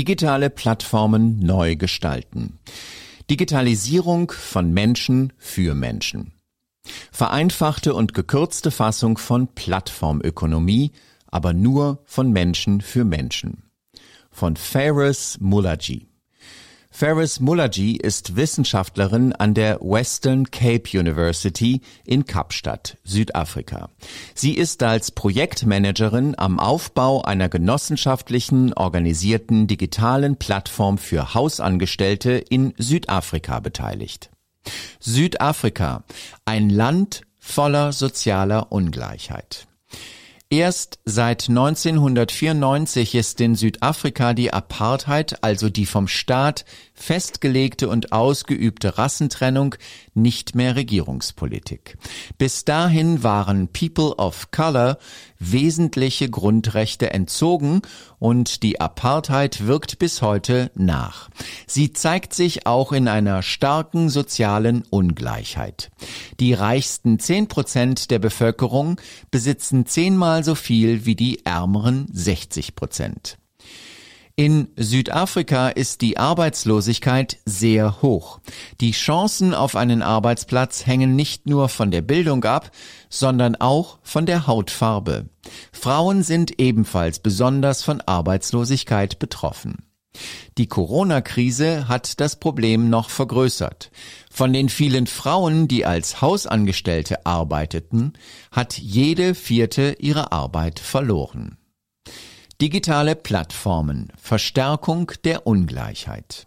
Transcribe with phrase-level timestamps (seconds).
[0.00, 2.58] Digitale Plattformen neu gestalten.
[3.28, 6.32] Digitalisierung von Menschen für Menschen.
[7.12, 10.92] Vereinfachte und gekürzte Fassung von Plattformökonomie,
[11.26, 13.64] aber nur von Menschen für Menschen.
[14.30, 16.09] Von Ferris Mulaji.
[16.92, 23.90] Ferris Mulaji ist Wissenschaftlerin an der Western Cape University in Kapstadt, Südafrika.
[24.34, 33.60] Sie ist als Projektmanagerin am Aufbau einer genossenschaftlichen organisierten digitalen Plattform für Hausangestellte in Südafrika
[33.60, 34.30] beteiligt.
[34.98, 36.04] Südafrika,
[36.44, 39.69] ein Land voller sozialer Ungleichheit.
[40.52, 46.64] Erst seit 1994 ist in Südafrika die Apartheid, also die vom Staat
[47.00, 49.74] festgelegte und ausgeübte Rassentrennung,
[50.14, 51.96] nicht mehr Regierungspolitik.
[52.38, 54.98] Bis dahin waren People of Color
[55.38, 57.82] wesentliche Grundrechte entzogen
[58.18, 61.30] und die Apartheid wirkt bis heute nach.
[61.66, 65.90] Sie zeigt sich auch in einer starken sozialen Ungleichheit.
[66.38, 73.39] Die reichsten zehn Prozent der Bevölkerung besitzen zehnmal so viel wie die ärmeren 60 Prozent.
[74.40, 78.40] In Südafrika ist die Arbeitslosigkeit sehr hoch.
[78.80, 82.70] Die Chancen auf einen Arbeitsplatz hängen nicht nur von der Bildung ab,
[83.10, 85.28] sondern auch von der Hautfarbe.
[85.72, 89.84] Frauen sind ebenfalls besonders von Arbeitslosigkeit betroffen.
[90.56, 93.90] Die Corona-Krise hat das Problem noch vergrößert.
[94.30, 98.14] Von den vielen Frauen, die als Hausangestellte arbeiteten,
[98.50, 101.58] hat jede vierte ihre Arbeit verloren.
[102.60, 104.12] Digitale Plattformen.
[104.20, 106.46] Verstärkung der Ungleichheit.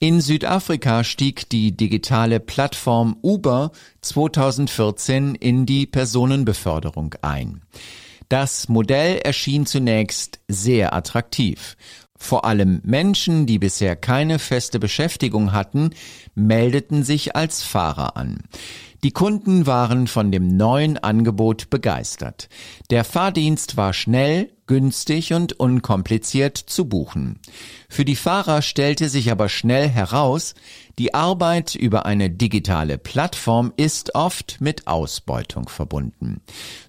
[0.00, 3.70] In Südafrika stieg die digitale Plattform Uber
[4.00, 7.62] 2014 in die Personenbeförderung ein.
[8.28, 11.76] Das Modell erschien zunächst sehr attraktiv.
[12.24, 15.90] Vor allem Menschen, die bisher keine feste Beschäftigung hatten,
[16.34, 18.38] meldeten sich als Fahrer an.
[19.02, 22.48] Die Kunden waren von dem neuen Angebot begeistert.
[22.88, 27.40] Der Fahrdienst war schnell, günstig und unkompliziert zu buchen.
[27.90, 30.54] Für die Fahrer stellte sich aber schnell heraus,
[30.98, 36.40] die Arbeit über eine digitale Plattform ist oft mit Ausbeutung verbunden.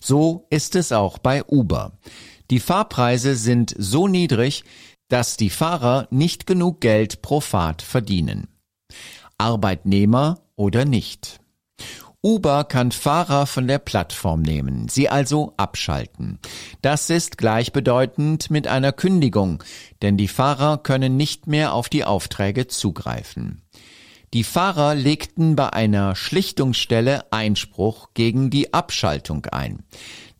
[0.02, 1.92] So ist es auch bei Uber.
[2.52, 4.64] Die Fahrpreise sind so niedrig,
[5.08, 8.48] dass die Fahrer nicht genug Geld pro Fahrt verdienen.
[9.38, 11.40] Arbeitnehmer oder nicht.
[12.26, 16.40] Uber kann Fahrer von der Plattform nehmen, sie also abschalten.
[16.82, 19.64] Das ist gleichbedeutend mit einer Kündigung,
[20.02, 23.62] denn die Fahrer können nicht mehr auf die Aufträge zugreifen.
[24.34, 29.84] Die Fahrer legten bei einer Schlichtungsstelle Einspruch gegen die Abschaltung ein.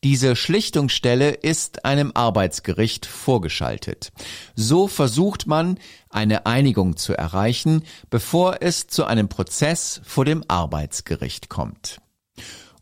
[0.06, 4.12] Diese Schlichtungsstelle ist einem Arbeitsgericht vorgeschaltet.
[4.54, 5.80] So versucht man,
[6.12, 12.02] eine Einigung zu erreichen, bevor es zu einem Prozess vor dem Arbeitsgericht kommt.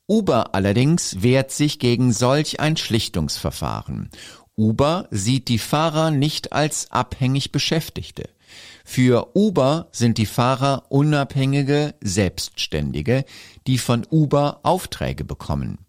[0.06, 4.10] Uber allerdings wehrt sich gegen solch ein Schlichtungsverfahren.
[4.58, 8.28] Uber sieht die Fahrer nicht als abhängig Beschäftigte.
[8.84, 13.26] Für Uber sind die Fahrer unabhängige Selbstständige,
[13.66, 15.80] die von Uber Aufträge bekommen.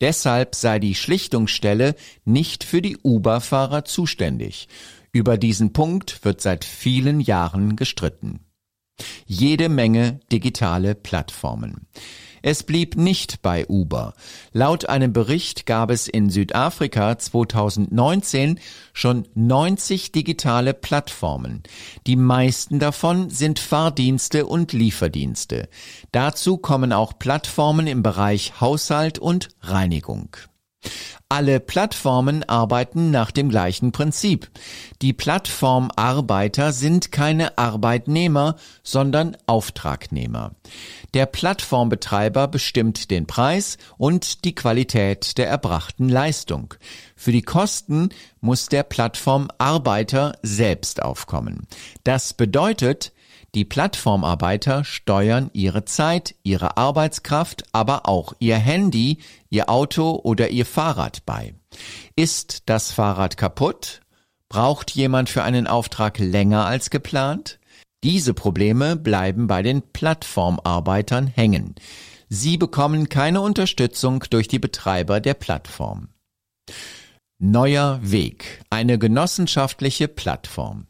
[0.00, 1.94] Deshalb sei die Schlichtungsstelle
[2.24, 4.68] nicht für die Uber-Fahrer zuständig.
[5.12, 8.40] Über diesen Punkt wird seit vielen Jahren gestritten.
[9.26, 11.86] Jede Menge digitale Plattformen.
[12.42, 14.14] Es blieb nicht bei Uber.
[14.52, 18.60] Laut einem Bericht gab es in Südafrika 2019
[18.92, 21.62] schon 90 digitale Plattformen.
[22.06, 25.68] Die meisten davon sind Fahrdienste und Lieferdienste.
[26.12, 30.36] Dazu kommen auch Plattformen im Bereich Haushalt und Reinigung.
[31.30, 34.50] Alle Plattformen arbeiten nach dem gleichen Prinzip.
[35.02, 40.52] Die Plattformarbeiter sind keine Arbeitnehmer, sondern Auftragnehmer.
[41.12, 46.74] Der Plattformbetreiber bestimmt den Preis und die Qualität der erbrachten Leistung.
[47.14, 48.08] Für die Kosten
[48.40, 51.66] muss der Plattformarbeiter selbst aufkommen.
[52.04, 53.12] Das bedeutet,
[53.54, 59.18] die Plattformarbeiter steuern ihre Zeit, ihre Arbeitskraft, aber auch ihr Handy,
[59.48, 61.54] ihr Auto oder ihr Fahrrad bei.
[62.14, 64.00] Ist das Fahrrad kaputt?
[64.50, 67.58] Braucht jemand für einen Auftrag länger als geplant?
[68.04, 71.74] Diese Probleme bleiben bei den Plattformarbeitern hängen.
[72.28, 76.08] Sie bekommen keine Unterstützung durch die Betreiber der Plattform.
[77.40, 80.86] Neuer Weg, eine genossenschaftliche Plattform.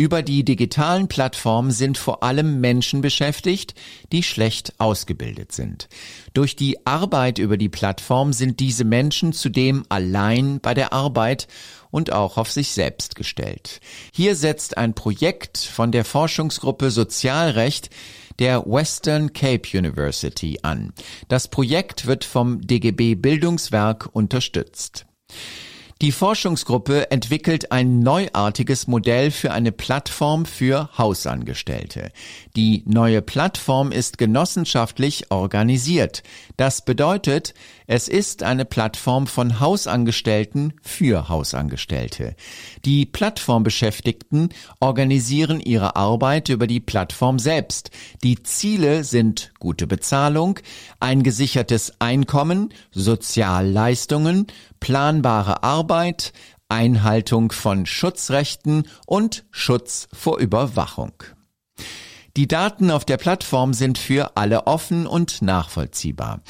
[0.00, 3.74] Über die digitalen Plattformen sind vor allem Menschen beschäftigt,
[4.12, 5.90] die schlecht ausgebildet sind.
[6.32, 11.48] Durch die Arbeit über die Plattform sind diese Menschen zudem allein bei der Arbeit
[11.90, 13.82] und auch auf sich selbst gestellt.
[14.10, 17.90] Hier setzt ein Projekt von der Forschungsgruppe Sozialrecht
[18.38, 20.94] der Western Cape University an.
[21.28, 25.04] Das Projekt wird vom DGB Bildungswerk unterstützt.
[26.02, 32.10] Die Forschungsgruppe entwickelt ein neuartiges Modell für eine Plattform für Hausangestellte.
[32.56, 36.22] Die neue Plattform ist genossenschaftlich organisiert.
[36.56, 37.52] Das bedeutet,
[37.86, 42.34] es ist eine Plattform von Hausangestellten für Hausangestellte.
[42.86, 47.90] Die Plattformbeschäftigten organisieren ihre Arbeit über die Plattform selbst.
[48.22, 50.60] Die Ziele sind gute Bezahlung,
[50.98, 54.46] ein gesichertes Einkommen, Sozialleistungen,
[54.80, 56.32] planbare Arbeit,
[56.68, 61.14] Einhaltung von Schutzrechten und Schutz vor Überwachung.
[62.36, 66.42] Die Daten auf der Plattform sind für alle offen und nachvollziehbar.